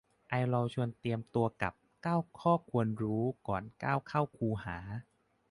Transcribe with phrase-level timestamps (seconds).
[0.29, 4.77] ไอลอว์ชวนเตรียมตัวกับ เก้าข้อควรรู้ ก่อนก้าวเข้าคูหา